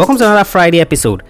Welcome 0.00 0.16
to 0.16 0.24
another 0.24 0.44
Friday 0.44 0.80
episode 0.80 1.24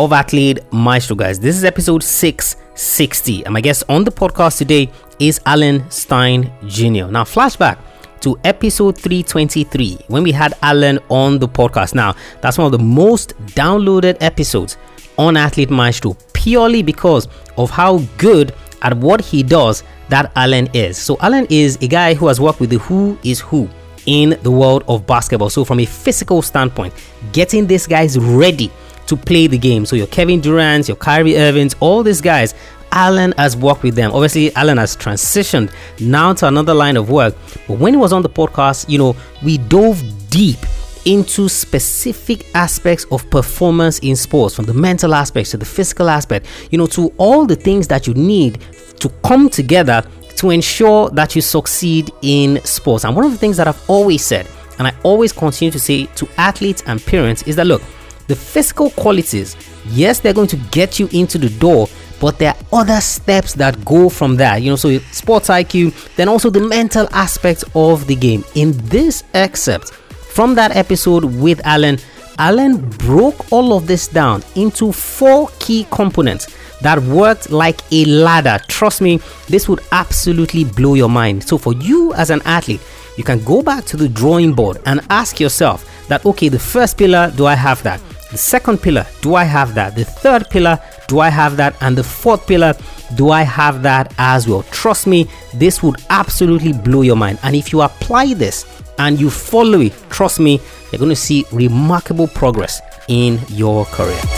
of 0.00 0.12
Athlete 0.12 0.58
Maestro, 0.72 1.14
guys. 1.14 1.38
This 1.38 1.56
is 1.56 1.62
episode 1.62 2.02
660, 2.02 3.44
and 3.44 3.54
my 3.54 3.60
guest 3.60 3.84
on 3.88 4.02
the 4.02 4.10
podcast 4.10 4.58
today 4.58 4.90
is 5.20 5.40
Alan 5.46 5.88
Stein 5.92 6.52
Jr. 6.66 7.06
Now, 7.06 7.22
flashback 7.22 7.78
to 8.22 8.36
episode 8.42 8.98
323 8.98 9.98
when 10.08 10.24
we 10.24 10.32
had 10.32 10.54
Alan 10.62 10.98
on 11.08 11.38
the 11.38 11.46
podcast. 11.46 11.94
Now, 11.94 12.16
that's 12.40 12.58
one 12.58 12.64
of 12.64 12.72
the 12.72 12.84
most 12.84 13.38
downloaded 13.54 14.16
episodes 14.20 14.76
on 15.18 15.36
Athlete 15.36 15.70
Maestro 15.70 16.16
purely 16.32 16.82
because 16.82 17.28
of 17.56 17.70
how 17.70 17.98
good 18.18 18.52
at 18.82 18.96
what 18.96 19.20
he 19.20 19.44
does 19.44 19.84
that 20.08 20.32
Alan 20.34 20.68
is. 20.74 20.98
So, 20.98 21.16
Alan 21.20 21.46
is 21.48 21.78
a 21.80 21.86
guy 21.86 22.14
who 22.14 22.26
has 22.26 22.40
worked 22.40 22.58
with 22.58 22.70
the 22.70 22.78
who 22.78 23.16
is 23.22 23.38
who 23.38 23.70
in 24.06 24.38
the 24.42 24.50
world 24.50 24.84
of 24.88 25.06
basketball. 25.06 25.50
So, 25.50 25.64
from 25.64 25.80
a 25.80 25.84
physical 25.84 26.42
standpoint, 26.42 26.94
getting 27.32 27.66
these 27.66 27.86
guys 27.86 28.18
ready 28.18 28.70
to 29.06 29.16
play 29.16 29.46
the 29.46 29.58
game. 29.58 29.86
So, 29.86 29.96
your 29.96 30.06
Kevin 30.06 30.40
Durant, 30.40 30.88
your 30.88 30.96
Kyrie 30.96 31.36
Irvings, 31.36 31.74
all 31.80 32.02
these 32.02 32.20
guys, 32.20 32.54
Alan 32.92 33.32
has 33.36 33.56
worked 33.56 33.82
with 33.82 33.94
them. 33.94 34.12
Obviously, 34.12 34.54
Alan 34.54 34.78
has 34.78 34.96
transitioned 34.96 35.72
now 36.00 36.32
to 36.34 36.46
another 36.46 36.72
line 36.74 36.96
of 36.96 37.10
work. 37.10 37.34
But 37.68 37.78
when 37.78 37.92
he 37.92 37.98
was 37.98 38.12
on 38.12 38.22
the 38.22 38.28
podcast, 38.28 38.88
you 38.88 38.98
know, 38.98 39.16
we 39.44 39.58
dove 39.58 40.02
deep 40.30 40.58
into 41.06 41.48
specific 41.48 42.46
aspects 42.54 43.04
of 43.12 43.28
performance 43.30 44.00
in 44.00 44.16
sports 44.16 44.54
from 44.56 44.64
the 44.64 44.74
mental 44.74 45.14
aspects 45.14 45.52
to 45.52 45.56
the 45.56 45.64
physical 45.64 46.10
aspect 46.10 46.44
you 46.72 46.76
know 46.76 46.86
to 46.86 47.12
all 47.16 47.46
the 47.46 47.54
things 47.54 47.86
that 47.86 48.08
you 48.08 48.14
need 48.14 48.58
to 48.98 49.08
come 49.24 49.48
together 49.48 50.02
to 50.36 50.50
ensure 50.50 51.10
that 51.10 51.34
you 51.34 51.42
succeed 51.42 52.10
in 52.22 52.62
sports. 52.64 53.04
And 53.04 53.16
one 53.16 53.24
of 53.24 53.32
the 53.32 53.38
things 53.38 53.56
that 53.56 53.66
I've 53.68 53.90
always 53.90 54.24
said, 54.24 54.48
and 54.78 54.86
I 54.86 54.94
always 55.02 55.32
continue 55.32 55.72
to 55.72 55.80
say 55.80 56.06
to 56.06 56.28
athletes 56.36 56.82
and 56.86 57.04
parents, 57.04 57.42
is 57.42 57.56
that 57.56 57.66
look, 57.66 57.82
the 58.28 58.36
physical 58.36 58.90
qualities, 58.90 59.56
yes, 59.86 60.20
they're 60.20 60.34
going 60.34 60.48
to 60.48 60.56
get 60.70 60.98
you 60.98 61.08
into 61.12 61.38
the 61.38 61.48
door, 61.58 61.88
but 62.20 62.38
there 62.38 62.54
are 62.54 62.80
other 62.80 63.00
steps 63.00 63.54
that 63.54 63.82
go 63.84 64.08
from 64.08 64.36
that. 64.36 64.62
You 64.62 64.70
know, 64.70 64.76
so 64.76 64.98
sports 64.98 65.48
IQ, 65.48 66.16
then 66.16 66.28
also 66.28 66.50
the 66.50 66.60
mental 66.60 67.08
aspect 67.12 67.64
of 67.74 68.06
the 68.06 68.16
game. 68.16 68.44
In 68.54 68.72
this 68.88 69.24
excerpt 69.34 69.92
from 69.92 70.54
that 70.56 70.76
episode 70.76 71.24
with 71.24 71.64
Alan, 71.64 71.98
Alan 72.38 72.86
broke 72.90 73.50
all 73.50 73.74
of 73.74 73.86
this 73.86 74.08
down 74.08 74.42
into 74.56 74.92
four 74.92 75.48
key 75.58 75.86
components 75.90 76.54
that 76.86 77.02
worked 77.02 77.50
like 77.50 77.80
a 77.90 78.04
ladder. 78.04 78.60
Trust 78.68 79.00
me, 79.00 79.18
this 79.48 79.68
would 79.68 79.80
absolutely 79.90 80.62
blow 80.62 80.94
your 80.94 81.08
mind. 81.08 81.42
So, 81.42 81.58
for 81.58 81.72
you 81.74 82.14
as 82.14 82.30
an 82.30 82.40
athlete, 82.44 82.80
you 83.16 83.24
can 83.24 83.42
go 83.42 83.60
back 83.60 83.84
to 83.86 83.96
the 83.96 84.08
drawing 84.08 84.52
board 84.52 84.78
and 84.86 85.00
ask 85.10 85.40
yourself 85.40 85.84
that 86.06 86.24
okay, 86.24 86.48
the 86.48 86.60
first 86.60 86.96
pillar, 86.96 87.32
do 87.36 87.44
I 87.46 87.54
have 87.54 87.82
that? 87.82 88.00
The 88.30 88.38
second 88.38 88.78
pillar, 88.82 89.04
do 89.20 89.34
I 89.34 89.42
have 89.42 89.74
that? 89.74 89.96
The 89.96 90.04
third 90.04 90.48
pillar, 90.48 90.78
do 91.08 91.18
I 91.18 91.28
have 91.28 91.56
that? 91.56 91.76
And 91.80 91.98
the 91.98 92.04
fourth 92.04 92.46
pillar, 92.46 92.74
do 93.16 93.30
I 93.30 93.42
have 93.42 93.82
that 93.82 94.14
as 94.18 94.46
well? 94.46 94.62
Trust 94.70 95.08
me, 95.08 95.28
this 95.54 95.82
would 95.82 95.96
absolutely 96.10 96.72
blow 96.72 97.02
your 97.02 97.16
mind. 97.16 97.40
And 97.42 97.56
if 97.56 97.72
you 97.72 97.80
apply 97.80 98.34
this 98.34 98.64
and 99.00 99.18
you 99.20 99.28
follow 99.28 99.80
it, 99.80 99.92
trust 100.08 100.38
me, 100.38 100.60
you're 100.92 101.00
going 101.00 101.08
to 101.08 101.16
see 101.16 101.46
remarkable 101.50 102.28
progress 102.28 102.80
in 103.08 103.40
your 103.48 103.86
career. 103.86 104.35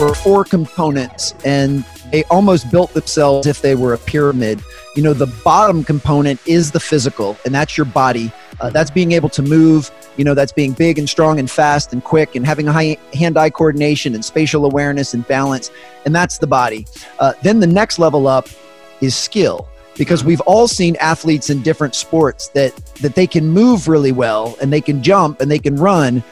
Were 0.00 0.14
four 0.14 0.44
components 0.44 1.34
and 1.44 1.84
they 2.10 2.24
almost 2.24 2.70
built 2.70 2.92
themselves 2.94 3.46
if 3.46 3.60
they 3.60 3.74
were 3.74 3.92
a 3.92 3.98
pyramid. 3.98 4.62
You 4.94 5.02
know, 5.02 5.14
the 5.14 5.26
bottom 5.44 5.82
component 5.82 6.40
is 6.46 6.70
the 6.70 6.78
physical, 6.78 7.36
and 7.44 7.52
that's 7.54 7.76
your 7.76 7.86
body. 7.86 8.30
Uh, 8.60 8.70
that's 8.70 8.90
being 8.90 9.12
able 9.12 9.28
to 9.30 9.42
move, 9.42 9.90
you 10.16 10.24
know, 10.24 10.32
that's 10.32 10.52
being 10.52 10.72
big 10.72 10.98
and 10.98 11.08
strong 11.08 11.40
and 11.40 11.50
fast 11.50 11.92
and 11.92 12.04
quick 12.04 12.36
and 12.36 12.46
having 12.46 12.68
a 12.68 12.72
high 12.72 12.96
hand 13.14 13.36
eye 13.36 13.50
coordination 13.50 14.14
and 14.14 14.24
spatial 14.24 14.64
awareness 14.64 15.12
and 15.12 15.26
balance. 15.26 15.72
And 16.04 16.14
that's 16.14 16.38
the 16.38 16.46
body. 16.46 16.86
Uh, 17.18 17.32
then 17.42 17.58
the 17.58 17.66
next 17.66 17.98
level 17.98 18.28
up 18.28 18.48
is 19.00 19.16
skill 19.16 19.68
because 19.96 20.24
we've 20.24 20.40
all 20.42 20.68
seen 20.68 20.94
athletes 20.96 21.50
in 21.50 21.62
different 21.62 21.96
sports 21.96 22.48
that 22.50 22.76
that 23.02 23.16
they 23.16 23.26
can 23.26 23.48
move 23.48 23.88
really 23.88 24.12
well 24.12 24.56
and 24.60 24.72
they 24.72 24.80
can 24.80 25.02
jump 25.02 25.40
and 25.40 25.50
they 25.50 25.58
can 25.58 25.76
run 25.76 26.22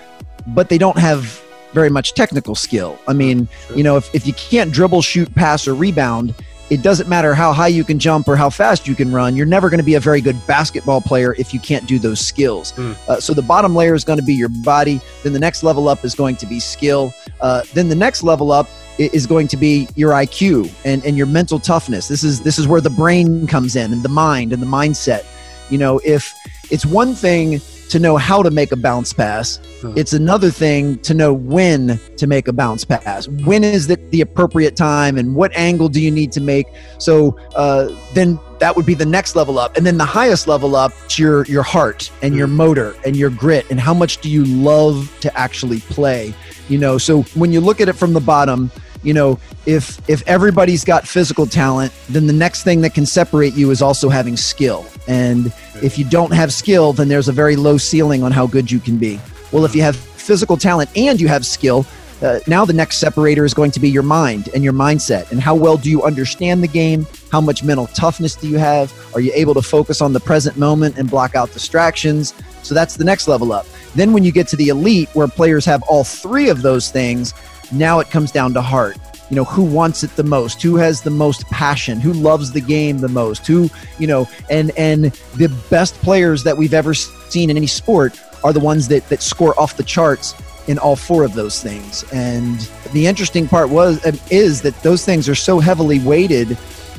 but 0.48 0.69
they 0.69 0.78
don't 0.78 0.98
have 0.98 1.41
very 1.72 1.91
much 1.91 2.15
technical 2.15 2.55
skill. 2.55 2.99
I 3.09 3.12
mean, 3.12 3.49
sure. 3.66 3.77
you 3.77 3.83
know, 3.83 3.97
if, 3.97 4.15
if 4.15 4.27
you 4.27 4.33
can't 4.34 4.72
dribble, 4.72 5.03
shoot, 5.03 5.34
pass, 5.34 5.66
or 5.66 5.75
rebound, 5.75 6.34
it 6.71 6.81
doesn't 6.81 7.06
matter 7.06 7.34
how 7.34 7.53
high 7.53 7.69
you 7.69 7.84
can 7.84 7.99
jump 7.99 8.27
or 8.28 8.34
how 8.34 8.49
fast 8.49 8.88
you 8.88 8.94
can 8.94 9.12
run. 9.12 9.37
You're 9.37 9.44
never 9.44 9.69
going 9.69 9.78
to 9.78 9.84
be 9.84 9.97
a 9.97 10.00
very 10.00 10.22
good 10.22 10.37
basketball 10.47 11.03
player 11.03 11.34
if 11.34 11.53
you 11.53 11.61
can't 11.61 11.87
do 11.87 11.99
those 11.99 12.19
skills. 12.19 12.72
Mm. 12.72 12.97
Uh, 13.09 13.21
so 13.21 13.34
the 13.34 13.43
bottom 13.43 13.75
layer 13.75 13.94
is 13.94 14.05
going 14.05 14.19
to 14.19 14.25
be 14.25 14.32
your 14.32 14.49
body. 14.49 14.99
Then 15.22 15.34
the 15.34 15.38
next 15.38 15.62
level 15.62 15.87
up 15.88 16.03
is 16.03 16.15
going 16.15 16.37
to 16.37 16.47
be 16.47 16.61
skill. 16.61 17.12
Uh, 17.43 17.62
then 17.75 17.91
the 17.91 17.94
next 17.94 18.22
level 18.22 18.50
up 18.50 18.69
is 18.99 19.27
going 19.27 19.49
to 19.49 19.56
be 19.59 19.87
your 19.97 20.12
IQ 20.12 20.72
and, 20.87 21.05
and 21.05 21.16
your 21.16 21.27
mental 21.27 21.59
toughness. 21.59 22.09
This 22.09 22.25
is 22.25 22.41
this 22.41 22.59
is 22.59 22.66
where 22.66 22.81
the 22.81 22.91
brain 22.91 23.47
comes 23.47 23.77
in 23.77 23.93
and 23.93 24.03
the 24.03 24.09
mind 24.09 24.55
and 24.55 24.62
the 24.62 24.66
mindset. 24.66 25.27
You 25.69 25.77
know, 25.77 26.00
if 26.05 26.34
it's 26.71 26.87
one 26.87 27.15
thing 27.15 27.61
to 27.88 27.98
know 27.98 28.16
how 28.16 28.43
to 28.43 28.50
make 28.50 28.72
a 28.72 28.76
bounce 28.76 29.12
pass. 29.12 29.56
Hmm. 29.81 29.93
It's 29.97 30.12
another 30.12 30.50
thing 30.50 30.98
to 31.00 31.15
know 31.15 31.32
when 31.32 32.00
to 32.16 32.26
make 32.26 32.48
a 32.48 32.53
bounce 32.53 32.84
pass. 32.84 33.28
When 33.28 33.65
is 33.65 33.91
it 33.91 34.10
the 34.10 34.20
appropriate 34.20 34.76
time 34.76 35.19
and 35.19 35.34
what 35.34 35.54
angle 35.54 35.88
do 35.88 36.00
you 36.00 36.10
need 36.10 36.32
to 36.32 36.41
make? 36.41 36.66
So 36.98 37.37
uh, 37.54 37.94
then 38.15 38.38
that 38.60 38.76
would 38.76 38.87
be 38.87 38.94
the 38.94 39.06
next 39.06 39.37
level 39.37 39.59
up. 39.59 39.76
And 39.76 39.84
then 39.84 39.98
the 39.98 40.04
highest 40.04 40.47
level 40.47 40.75
up 40.75 40.93
to 41.09 41.22
your, 41.22 41.44
your 41.44 41.62
heart 41.62 42.10
and 42.22 42.34
your 42.34 42.47
hmm. 42.47 42.56
motor 42.56 42.97
and 43.04 43.16
your 43.16 43.31
grit 43.31 43.70
and 43.70 43.78
how 43.78 43.94
much 43.94 44.19
do 44.19 44.31
you 44.31 44.44
love 44.44 45.14
to 45.20 45.37
actually 45.38 45.81
play. 45.81 46.34
You 46.69 46.78
know, 46.78 46.97
so 46.97 47.22
when 47.34 47.53
you 47.53 47.60
look 47.60 47.81
at 47.81 47.88
it 47.88 47.94
from 47.94 48.12
the 48.14 48.20
bottom, 48.20 48.70
you 49.03 49.12
know 49.12 49.38
if 49.66 49.99
if 50.09 50.26
everybody's 50.28 50.84
got 50.84 51.06
physical 51.06 51.47
talent 51.47 51.93
then 52.09 52.26
the 52.26 52.32
next 52.32 52.62
thing 52.62 52.81
that 52.81 52.94
can 52.94 53.04
separate 53.04 53.54
you 53.54 53.70
is 53.70 53.82
also 53.82 54.09
having 54.09 54.37
skill 54.37 54.87
and 55.09 55.53
if 55.82 55.98
you 55.98 56.04
don't 56.04 56.32
have 56.32 56.53
skill 56.53 56.93
then 56.93 57.09
there's 57.09 57.28
a 57.28 57.32
very 57.32 57.56
low 57.56 57.76
ceiling 57.76 58.22
on 58.22 58.32
how 58.32 58.47
good 58.47 58.70
you 58.70 58.78
can 58.78 58.98
be. 58.98 59.20
Well 59.50 59.65
if 59.65 59.75
you 59.75 59.82
have 59.82 59.97
physical 59.97 60.56
talent 60.56 60.91
and 60.97 61.20
you 61.20 61.28
have 61.28 61.44
skill 61.44 61.87
uh, 62.22 62.38
now 62.47 62.65
the 62.65 62.72
next 62.72 62.98
separator 62.98 63.44
is 63.44 63.53
going 63.53 63.72
to 63.72 63.81
be 63.81 63.91
your 63.91 64.04
mind 64.04 64.48
and 64.54 64.62
your 64.62 64.72
mindset. 64.72 65.32
And 65.32 65.41
how 65.41 65.56
well 65.56 65.76
do 65.76 65.91
you 65.91 66.04
understand 66.04 66.62
the 66.62 66.69
game? 66.69 67.04
How 67.32 67.41
much 67.41 67.65
mental 67.65 67.88
toughness 67.88 68.37
do 68.37 68.48
you 68.48 68.59
have? 68.59 68.93
Are 69.12 69.20
you 69.20 69.32
able 69.34 69.54
to 69.54 69.62
focus 69.62 70.00
on 70.00 70.12
the 70.12 70.20
present 70.20 70.56
moment 70.56 70.98
and 70.98 71.10
block 71.10 71.34
out 71.34 71.53
distractions? 71.53 72.32
So 72.62 72.76
that's 72.76 72.97
the 72.97 73.03
next 73.03 73.26
level 73.26 73.53
up. 73.53 73.66
Then 73.97 74.12
when 74.12 74.22
you 74.22 74.31
get 74.31 74.47
to 74.49 74.56
the 74.56 74.69
elite 74.69 75.09
where 75.14 75.26
players 75.26 75.64
have 75.64 75.82
all 75.88 76.04
three 76.04 76.49
of 76.49 76.62
those 76.62 76.93
things 76.93 77.34
now 77.72 78.00
it 78.00 78.10
comes 78.10 78.31
down 78.31 78.53
to 78.54 78.60
heart. 78.60 78.99
You 79.32 79.37
know, 79.37 79.44
who 79.44 79.62
wants 79.62 80.04
it 80.04 80.15
the 80.15 80.25
most? 80.25 80.60
Who 80.60 80.76
has 80.76 81.00
the 81.00 81.10
most 81.10 81.47
passion? 81.47 82.00
Who 82.00 82.12
loves 82.12 82.53
the 82.53 82.60
game 82.60 82.98
the 82.98 83.09
most? 83.09 83.47
Who, 83.47 83.70
you 83.98 84.06
know, 84.06 84.28
and 84.50 84.72
and 84.76 85.04
the 85.37 85.48
best 85.70 85.94
players 86.03 86.44
that 86.44 86.59
we've 86.59 86.75
ever 86.75 86.93
seen 86.93 87.48
in 87.48 87.56
any 87.56 87.66
sport 87.66 88.20
are 88.44 88.53
the 88.53 88.60
ones 88.60 88.88
that 88.88 89.09
that 89.09 89.22
score 89.22 89.59
off 89.59 89.78
the 89.78 89.84
charts 89.84 90.34
in 90.66 90.76
all 90.76 90.97
four 90.97 91.25
of 91.25 91.32
those 91.32 91.62
things. 91.62 92.04
And 92.12 92.60
the 92.93 93.06
interesting 93.06 93.48
part 93.48 93.70
was 93.70 94.04
um, 94.04 94.20
is 94.31 94.60
that 94.60 94.78
those 94.82 95.03
things 95.03 95.31
are 95.31 95.34
so 95.34 95.60
heavily 95.60 95.99
weighted 96.00 96.49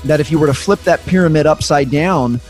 that 0.04 0.20
if 0.20 0.32
you 0.32 0.40
were 0.40 0.48
to 0.48 0.56
flip 0.56 0.82
that 0.86 1.06
pyramid 1.06 1.46
upside 1.46 1.92
down, 1.92 2.42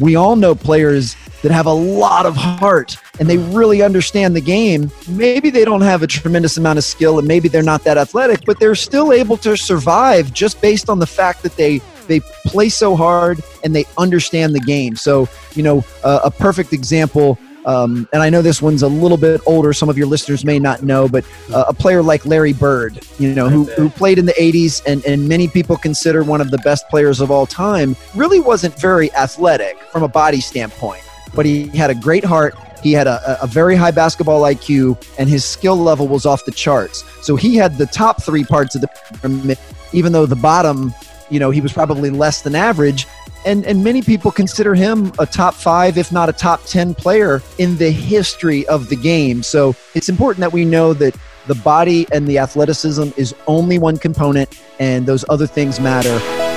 we 0.00 0.16
all 0.16 0.34
know 0.34 0.56
players 0.56 1.14
that 1.42 1.52
have 1.52 1.66
a 1.66 1.72
lot 1.72 2.26
of 2.26 2.36
heart 2.36 2.96
and 3.20 3.28
they 3.28 3.38
really 3.38 3.82
understand 3.82 4.34
the 4.34 4.40
game. 4.40 4.90
Maybe 5.08 5.50
they 5.50 5.64
don't 5.64 5.80
have 5.80 6.02
a 6.02 6.06
tremendous 6.06 6.56
amount 6.56 6.78
of 6.78 6.84
skill 6.84 7.18
and 7.18 7.26
maybe 7.26 7.48
they're 7.48 7.62
not 7.62 7.84
that 7.84 7.98
athletic, 7.98 8.44
but 8.44 8.58
they're 8.58 8.74
still 8.74 9.12
able 9.12 9.36
to 9.38 9.56
survive 9.56 10.32
just 10.32 10.60
based 10.60 10.88
on 10.88 10.98
the 10.98 11.06
fact 11.06 11.42
that 11.42 11.56
they 11.56 11.80
they 12.06 12.20
play 12.46 12.70
so 12.70 12.96
hard 12.96 13.38
and 13.64 13.76
they 13.76 13.84
understand 13.98 14.54
the 14.54 14.60
game. 14.60 14.96
So, 14.96 15.28
you 15.54 15.62
know, 15.62 15.84
uh, 16.02 16.20
a 16.24 16.30
perfect 16.30 16.72
example 16.72 17.38
um, 17.68 18.08
and 18.14 18.22
I 18.22 18.30
know 18.30 18.40
this 18.40 18.62
one's 18.62 18.82
a 18.82 18.88
little 18.88 19.18
bit 19.18 19.42
older. 19.44 19.74
Some 19.74 19.90
of 19.90 19.98
your 19.98 20.06
listeners 20.06 20.42
may 20.42 20.58
not 20.58 20.82
know, 20.82 21.06
but 21.06 21.26
uh, 21.52 21.66
a 21.68 21.74
player 21.74 22.02
like 22.02 22.24
Larry 22.24 22.54
Bird, 22.54 23.00
you 23.18 23.34
know, 23.34 23.50
who, 23.50 23.64
who 23.64 23.90
played 23.90 24.18
in 24.18 24.24
the 24.24 24.32
80s 24.32 24.82
and, 24.86 25.04
and 25.04 25.28
many 25.28 25.48
people 25.48 25.76
consider 25.76 26.24
one 26.24 26.40
of 26.40 26.50
the 26.50 26.56
best 26.58 26.88
players 26.88 27.20
of 27.20 27.30
all 27.30 27.44
time, 27.44 27.94
really 28.14 28.40
wasn't 28.40 28.78
very 28.80 29.12
athletic 29.12 29.78
from 29.92 30.02
a 30.02 30.08
body 30.08 30.40
standpoint 30.40 31.02
but 31.34 31.46
he 31.46 31.68
had 31.68 31.90
a 31.90 31.94
great 31.94 32.24
heart. 32.24 32.54
He 32.82 32.92
had 32.92 33.06
a, 33.06 33.42
a, 33.42 33.46
very 33.46 33.74
high 33.74 33.90
basketball 33.90 34.42
IQ, 34.42 35.02
and 35.18 35.28
his 35.28 35.44
skill 35.44 35.76
level 35.76 36.06
was 36.06 36.26
off 36.26 36.44
the 36.44 36.52
charts. 36.52 37.04
So 37.22 37.34
he 37.34 37.56
had 37.56 37.76
the 37.76 37.86
top 37.86 38.22
three 38.22 38.44
parts 38.44 38.74
of 38.74 38.82
the 38.82 38.88
pyramid, 39.20 39.58
even 39.92 40.12
though 40.12 40.26
the 40.26 40.36
bottom, 40.36 40.94
you 41.28 41.40
know, 41.40 41.50
he 41.50 41.60
was 41.60 41.72
probably 41.72 42.10
less 42.10 42.42
than 42.42 42.54
average. 42.54 43.06
And, 43.44 43.64
and 43.66 43.82
many 43.82 44.02
people 44.02 44.30
consider 44.30 44.74
him 44.74 45.12
a 45.18 45.26
top 45.26 45.54
five, 45.54 45.98
if 45.98 46.12
not 46.12 46.28
a 46.28 46.32
top 46.32 46.64
10 46.64 46.94
player 46.94 47.42
in 47.58 47.76
the 47.78 47.90
history 47.90 48.66
of 48.68 48.88
the 48.88 48.96
game. 48.96 49.42
So 49.42 49.74
it's 49.94 50.08
important 50.08 50.40
that 50.40 50.52
we 50.52 50.64
know 50.64 50.92
that 50.94 51.16
the 51.46 51.54
body 51.56 52.06
and 52.12 52.26
the 52.26 52.38
athleticism 52.38 53.08
is 53.16 53.34
only 53.46 53.78
one 53.78 53.96
component, 53.96 54.60
and 54.78 55.06
those 55.06 55.24
other 55.28 55.46
things 55.46 55.80
matter 55.80 56.47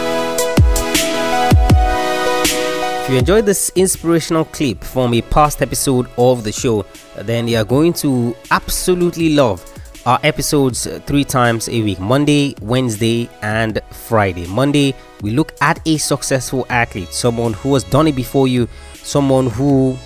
you 3.11 3.17
enjoyed 3.17 3.45
this 3.45 3.73
inspirational 3.75 4.45
clip 4.45 4.81
from 4.81 5.13
a 5.13 5.21
past 5.23 5.61
episode 5.61 6.07
of 6.17 6.45
the 6.45 6.51
show, 6.51 6.85
then 7.17 7.45
you 7.45 7.57
are 7.57 7.65
going 7.65 7.91
to 7.91 8.33
absolutely 8.51 9.35
love 9.35 9.61
our 10.05 10.17
episodes 10.23 10.87
three 11.05 11.25
times 11.25 11.67
a 11.67 11.81
week 11.81 11.99
Monday, 11.99 12.55
Wednesday, 12.61 13.29
and 13.41 13.81
Friday. 13.91 14.47
Monday, 14.47 14.95
we 15.21 15.31
look 15.31 15.53
at 15.59 15.85
a 15.85 15.97
successful 15.97 16.65
athlete, 16.69 17.09
someone 17.09 17.51
who 17.51 17.73
has 17.73 17.83
done 17.83 18.07
it 18.07 18.15
before 18.15 18.47
you, 18.47 18.65
someone 18.93 19.47
who 19.47 19.97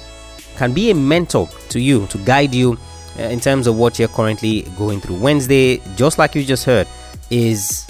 can 0.56 0.74
be 0.74 0.90
a 0.90 0.96
mentor 0.96 1.48
to 1.69 1.80
you, 1.80 2.08
to 2.08 2.18
guide 2.19 2.56
you 2.56 2.75
uh, 3.19 3.24
in 3.24 3.40
terms 3.40 3.68
of 3.68 3.78
what 3.78 4.00
you're 4.00 4.08
currently 4.08 4.63
going 4.80 5.00
through. 5.00 5.18
Wednesday, 5.18 5.80
just 5.96 6.18
like 6.18 6.34
you 6.34 6.44
just 6.44 6.66
heard, 6.66 6.88
is 7.30 7.86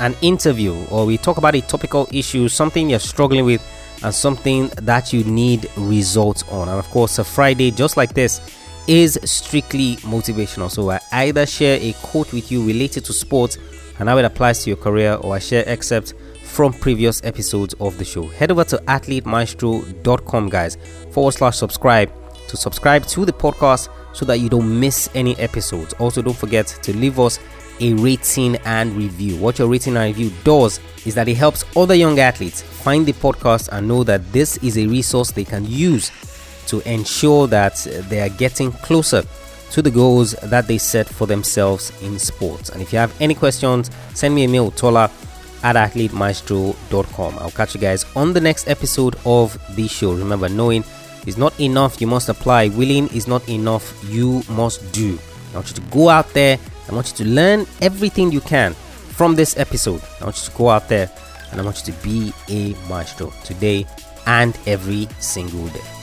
an 0.00 0.16
interview 0.22 0.74
or 0.90 1.04
we 1.04 1.18
talk 1.18 1.36
about 1.36 1.54
a 1.54 1.60
topical 1.60 2.08
issue, 2.10 2.48
something 2.48 2.88
you're 2.88 2.98
struggling 2.98 3.44
with, 3.44 3.62
and 4.02 4.14
something 4.14 4.68
that 4.82 5.12
you 5.12 5.24
need 5.24 5.68
results 5.76 6.42
on. 6.50 6.68
And 6.68 6.78
of 6.78 6.88
course, 6.90 7.18
a 7.18 7.24
Friday, 7.24 7.70
just 7.70 7.96
like 7.96 8.14
this, 8.14 8.40
is 8.86 9.18
strictly 9.24 9.96
motivational. 9.96 10.70
So 10.70 10.90
I 10.90 11.00
either 11.12 11.46
share 11.46 11.78
a 11.80 11.92
quote 12.02 12.32
with 12.32 12.52
you 12.52 12.66
related 12.66 13.04
to 13.06 13.12
sports 13.12 13.58
and 13.98 14.08
how 14.08 14.18
it 14.18 14.24
applies 14.24 14.62
to 14.64 14.70
your 14.70 14.76
career, 14.76 15.14
or 15.14 15.34
I 15.34 15.38
share 15.38 15.66
excerpts 15.68 16.14
from 16.42 16.72
previous 16.72 17.22
episodes 17.24 17.74
of 17.80 17.96
the 17.98 18.04
show. 18.04 18.26
Head 18.26 18.50
over 18.50 18.64
to 18.64 18.76
athletemaestro.com, 18.78 20.48
guys, 20.48 20.76
forward 21.10 21.32
slash 21.32 21.56
subscribe 21.56 22.12
to 22.48 22.56
subscribe 22.56 23.06
to 23.06 23.24
the 23.24 23.32
podcast 23.32 23.88
so 24.14 24.24
that 24.24 24.38
you 24.38 24.48
don't 24.48 24.78
miss 24.78 25.08
any 25.14 25.36
episodes. 25.38 25.92
Also, 25.94 26.22
don't 26.22 26.36
forget 26.36 26.66
to 26.66 26.96
leave 26.96 27.18
us 27.18 27.38
a 27.80 27.94
rating 27.94 28.56
and 28.64 28.92
review. 28.92 29.36
What 29.36 29.58
your 29.58 29.68
rating 29.68 29.96
and 29.96 30.14
review 30.14 30.32
does 30.44 30.80
is 31.06 31.14
that 31.14 31.28
it 31.28 31.36
helps 31.36 31.64
other 31.76 31.94
young 31.94 32.18
athletes 32.18 32.62
find 32.62 33.06
the 33.06 33.12
podcast 33.12 33.68
and 33.72 33.88
know 33.88 34.04
that 34.04 34.32
this 34.32 34.56
is 34.58 34.78
a 34.78 34.86
resource 34.86 35.30
they 35.30 35.44
can 35.44 35.64
use 35.66 36.10
to 36.66 36.80
ensure 36.88 37.46
that 37.48 37.76
they 38.08 38.20
are 38.20 38.28
getting 38.28 38.72
closer 38.72 39.22
to 39.70 39.82
the 39.82 39.90
goals 39.90 40.32
that 40.42 40.66
they 40.66 40.78
set 40.78 41.08
for 41.08 41.26
themselves 41.26 41.92
in 42.02 42.18
sports. 42.18 42.70
And 42.70 42.80
if 42.80 42.92
you 42.92 42.98
have 42.98 43.14
any 43.20 43.34
questions, 43.34 43.90
send 44.14 44.34
me 44.34 44.44
a 44.44 44.48
mail, 44.48 44.70
tola 44.70 45.10
at 45.62 45.76
athletemaestro.com. 45.76 47.38
I'll 47.38 47.50
catch 47.50 47.74
you 47.74 47.80
guys 47.80 48.04
on 48.14 48.32
the 48.32 48.40
next 48.40 48.68
episode 48.68 49.16
of 49.24 49.58
the 49.74 49.88
show. 49.88 50.14
Remember, 50.14 50.48
knowing 50.48 50.84
is 51.26 51.38
not 51.38 51.58
enough, 51.58 52.00
you 52.00 52.06
must 52.06 52.28
apply. 52.28 52.68
Willing 52.68 53.08
is 53.08 53.26
not 53.26 53.48
enough, 53.48 53.98
you 54.04 54.42
must 54.50 54.92
do. 54.92 55.18
I 55.52 55.56
want 55.56 55.68
you 55.68 55.74
to 55.74 55.80
go 55.90 56.08
out 56.08 56.28
there. 56.34 56.58
I 56.88 56.94
want 56.94 57.10
you 57.10 57.24
to 57.24 57.30
learn 57.30 57.66
everything 57.80 58.32
you 58.32 58.40
can 58.40 58.74
from 58.74 59.34
this 59.34 59.56
episode. 59.56 60.02
I 60.20 60.24
want 60.24 60.36
you 60.38 60.50
to 60.50 60.56
go 60.56 60.70
out 60.70 60.88
there 60.88 61.10
and 61.50 61.60
I 61.60 61.64
want 61.64 61.86
you 61.86 61.92
to 61.92 62.02
be 62.02 62.32
a 62.48 62.74
maestro 62.88 63.32
today 63.44 63.86
and 64.26 64.58
every 64.66 65.08
single 65.20 65.66
day. 65.68 65.93